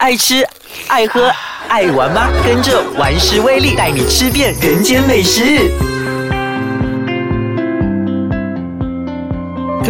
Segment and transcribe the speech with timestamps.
[0.00, 0.42] 爱吃、
[0.88, 1.30] 爱喝、
[1.68, 2.30] 爱玩吗？
[2.42, 5.70] 跟着玩食威力带你吃遍人间美食。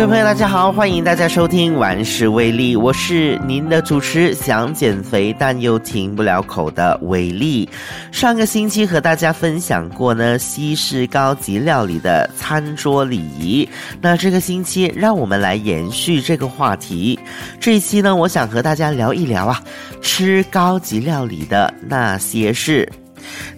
[0.01, 7.69] 各位朋友，大家好，欢迎大家收听玩食威力，我是您的主持，想减肥但又停不了口的威力。
[8.11, 13.69] 上个星期和大家分享过呢西式高级料理的餐桌礼仪，
[14.01, 17.21] 那这个星期让我们来延续这个话题。
[17.61, 19.63] 这一期呢，我想和大家聊一聊啊，
[20.01, 22.91] 吃高级料理的那些事。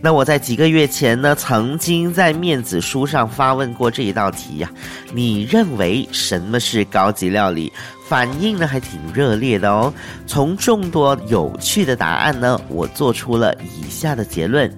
[0.00, 4.70] 那我在几个月前呢，曾经在面子书上发问过这一道题呀。
[5.12, 7.72] 你认为什么是高级料理？
[8.08, 9.92] 反应呢还挺热烈的哦。
[10.26, 14.70] 从众多有趣的答案呢，我做出了以下的结论：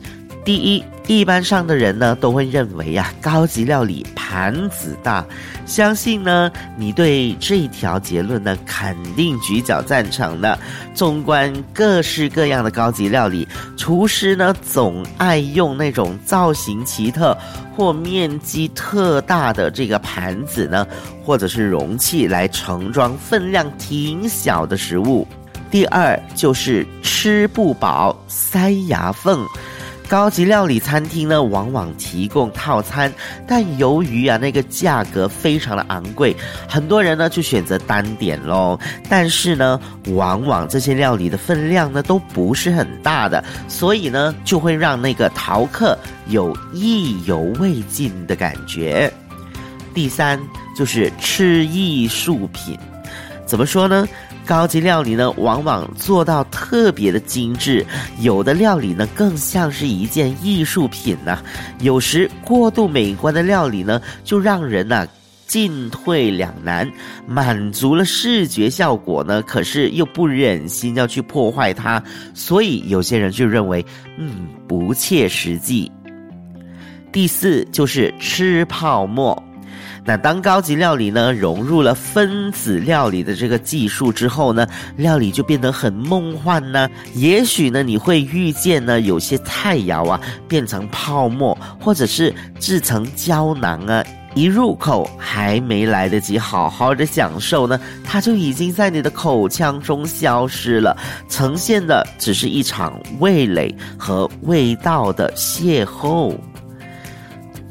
[0.44, 0.84] 第一。
[1.06, 5.22] 一般上的人呢，都会认为呀，高级料理盘子大。
[5.66, 10.58] 相信呢，你对这条结论呢，肯定举脚赞成的。
[10.94, 17.36] 纵观各式各样的高级料理，厨师呢，总爱用那种造型奇特
[17.76, 20.86] 或面积特大的这个盘子呢，
[21.22, 25.28] 或者是容器来盛装分量挺小的食物。
[25.70, 29.46] 第二就是吃不饱塞牙缝。
[30.08, 33.12] 高级料理餐厅呢，往往提供套餐，
[33.46, 36.36] 但由于啊那个价格非常的昂贵，
[36.68, 38.78] 很多人呢就选择单点喽。
[39.08, 49.12] 但是呢，往往这些料理的分量呢都不是很大的，所以呢就会让那个陶客有意犹未尽的感觉。
[49.94, 50.38] 第三
[50.76, 52.78] 就是吃艺术品，
[53.46, 54.06] 怎么说呢？
[54.46, 57.84] 高级料理呢，往往做到特别的精致，
[58.20, 61.38] 有的料理呢，更像是一件艺术品呢。
[61.80, 65.06] 有时过度美观的料理呢，就让人呐
[65.46, 66.90] 进退两难，
[67.26, 72.02] 满足了视觉效果呢，可是又不忍心要去破坏它，
[72.34, 73.84] 所以有些人就认为，
[74.18, 75.90] 嗯，不切实际。
[77.12, 79.40] 第四就是吃泡沫。
[80.06, 84.66] 那当高级料理呢融入了分子料理的这个技术之后呢，
[84.96, 86.88] 料理就变得很梦幻呢。
[87.14, 94.04] 也许呢你会遇见呢有些菜肴啊变成泡沫，或者是制成胶囊啊，
[94.34, 100.94] 一入口还没来得及好好的享受呢，它就已经在你的口腔中消失了，
[101.30, 106.36] 呈现的只是一场味蕾和味道的邂逅。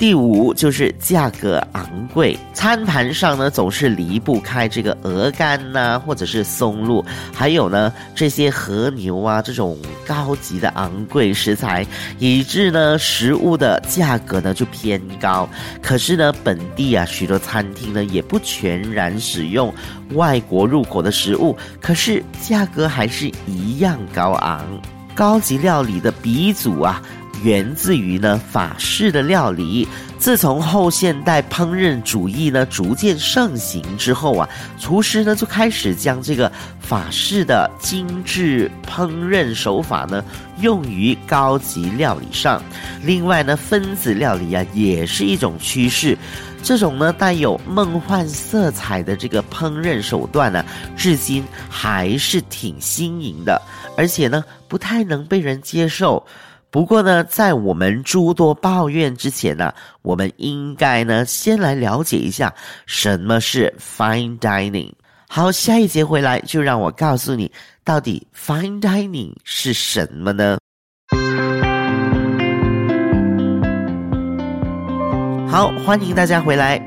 [0.03, 11.87] 第五就是价格昂贵，餐盘上呢总是离不开这个鹅肝呐，或者是松露，还有呢这些和牛啊这种高级的昂贵食材，
[12.19, 15.47] 以致呢食物的价格呢就偏高。
[15.81, 19.73] 可是呢本地啊许多餐厅呢也不全然使用
[20.15, 24.67] 外国入口的食物，可是价格还是一样高昂。
[25.15, 27.01] 高级料理的鼻祖啊。
[27.43, 29.85] 源自于呢法式的料理，
[30.17, 34.49] 自从后现代烹饪主义呢逐渐盛行之后啊，
[34.79, 36.49] 厨师呢就开始将这个
[36.79, 40.23] 法式的精致烹饪手法呢
[40.61, 42.63] 用于高级料理上。
[43.03, 46.17] 另外呢，分子料理啊也是一种趋势，
[46.63, 50.63] 这种呢带有梦幻色彩的这个烹饪手段呢，
[50.95, 53.61] 至今还是挺新颖的，
[53.97, 56.25] 而且呢不太能被人接受。
[56.73, 62.51] 不过呢，在我们诸多抱怨之前呢，我们应该呢先来了解一下
[62.87, 64.91] 什么是 fine dining。
[65.29, 67.51] 好，下一节回来就让我告诉你，
[67.83, 70.57] 到底 fine dining 是什么呢？
[75.47, 76.79] 好，欢迎大家回来。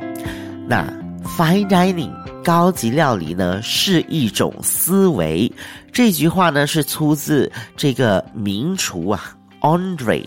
[0.67, 0.85] 那
[1.25, 5.49] fine dining 高级料理呢是一种思维，
[5.93, 9.36] 这句话呢是出自这个名厨啊。
[9.67, 10.25] Andre，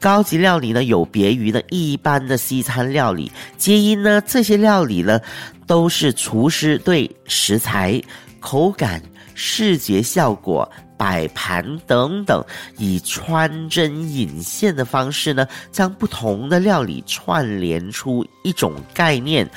[0.00, 5.20] 高级料理呢有别于呢一般的西餐料理，皆因呢这些料理呢
[5.68, 8.02] 都是厨师对食材、
[8.40, 9.00] 口感、
[9.38, 10.68] 视觉效果。
[10.98, 12.44] 摆盘等等，
[12.76, 19.48] 以穿针引线的方式呢，将不同的料理串联出一种概念。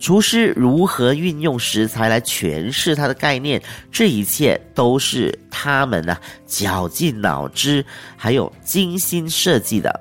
[0.00, 3.62] 厨师如何运用食材来诠释它的概念，
[3.92, 6.18] 这一切都是他们呢
[6.48, 7.84] 绞尽脑汁，
[8.16, 10.00] 还有精心设计的。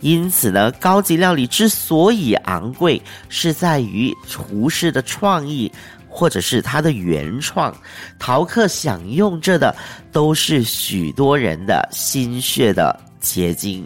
[0.00, 3.00] 因此呢，高级料理之所以昂贵，
[3.30, 5.72] 是在于厨师的创意。
[6.16, 7.76] 或者是它的原创，
[8.20, 9.74] 淘客享用这的
[10.12, 13.84] 都是许多人的心血的结晶。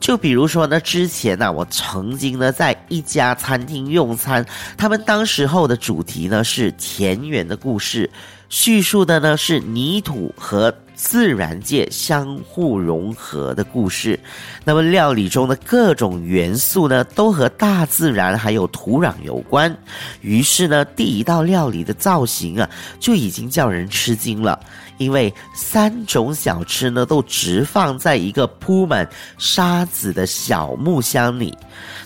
[0.00, 4.44] 就比如说呢，之前呢，我曾经呢在一家餐厅用餐，
[4.78, 8.10] 他们当时候的主题呢是田园的故事。
[8.52, 14.20] 叙述的呢是泥土和自然界相互融合的故事。
[14.62, 19.74] 那么料理中的各种元素呢，都和大自然还有土壤有关。
[20.20, 22.68] 于是呢，第一道料理的造型啊，
[23.00, 24.60] 就已经叫人吃惊了。
[24.98, 29.08] 因为三种小吃呢，都直放在一个铺满
[29.38, 31.56] 沙子的小木箱里。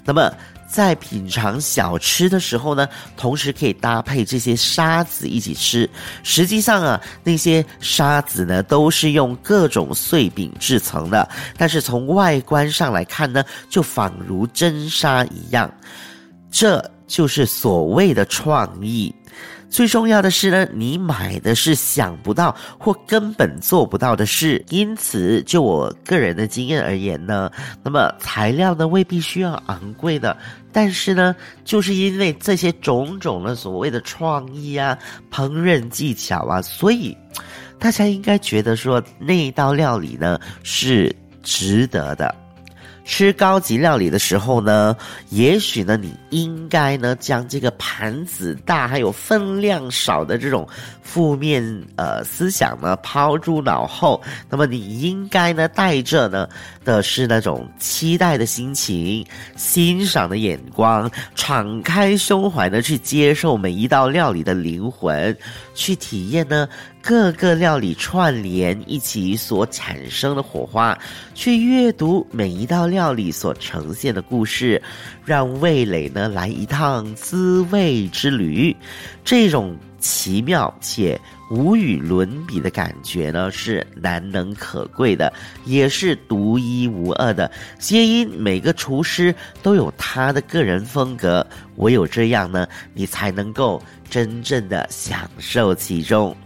[0.05, 0.33] 那么，
[0.69, 5.89] 在品尝小吃的时候呢，同时可以搭配这些沙子一起吃。
[6.23, 15.73] 实际上啊，那些沙子呢，都是用各种碎饼制成的，但是从外观上来看呢，就仿如真沙一样。
[16.51, 19.15] 这就是所谓的创意。
[19.69, 27.51] 最重要的是呢，你买的是想不到或根本做不到的事，因此就我个人的经验而言呢，
[27.83, 30.37] 那么材料呢未必需要昂贵的，
[30.73, 34.97] 但是呢，就是因为这些种种的所谓的创意啊、
[35.33, 37.15] 烹饪技巧啊，所以
[37.77, 42.33] 大家应该觉得说那一道料理呢是值得的。
[43.07, 44.95] 吃高级料理的时候呢，
[45.31, 50.69] 也许呢，你应该呢将这个盘子大还有分量少的这种
[51.03, 51.63] 负面
[51.95, 54.21] 呃思想呢抛诸脑后。
[54.51, 56.49] 那么你应该呢带着呢
[56.87, 59.23] 的是那种期待的心情、
[59.57, 65.37] 欣赏的眼光、敞开胸怀的去接受每一道料理的灵魂，
[65.75, 66.67] 去体验呢。
[67.03, 70.99] 各个料理串联一起所产生的火花，
[71.37, 74.83] 去阅读每一道料理所呈现的故事，
[75.25, 78.75] 让味蕾呢来一趟滋味之旅。
[79.25, 85.33] 这种奇妙且无与伦比的感觉呢，是难能可贵的，
[85.65, 87.51] 也是独一无二的。
[87.79, 91.47] 皆因每个厨师都有他的个人风格，
[91.77, 96.37] 唯有这样呢，你才能够真正的享受其中。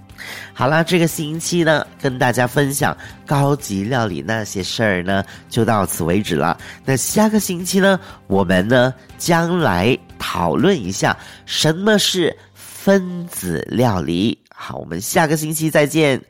[0.52, 2.94] 好啦，这个星期呢，跟大家分享
[3.24, 6.58] 高级料理那些事儿呢，就到此为止了。
[6.84, 14.38] 那下个星期呢，我们呢将来讨论一下什么是分子料理。
[14.62, 16.22] 好，我们下个星期再见。